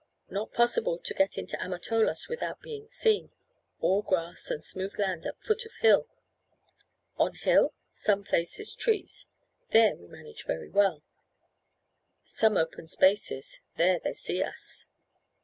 Not 0.31 0.51
possible 0.51 0.97
to 0.97 1.13
get 1.13 1.37
into 1.37 1.63
Amatolas 1.63 2.27
without 2.27 2.59
being 2.63 2.89
seen; 2.89 3.29
all 3.81 4.01
grass 4.01 4.49
and 4.49 4.63
smooth 4.63 4.97
land 4.97 5.27
at 5.27 5.39
foot 5.43 5.63
of 5.63 5.73
hill. 5.81 6.07
On 7.17 7.35
hill 7.35 7.75
some 7.91 8.23
places 8.23 8.73
trees, 8.73 9.27
there 9.69 9.95
we 9.95 10.07
manage 10.07 10.43
very 10.43 10.69
well; 10.71 11.03
some 12.23 12.57
open 12.57 12.87
spaces, 12.87 13.59
there 13.75 13.99
they 14.03 14.13
see 14.13 14.41
us." 14.41 14.87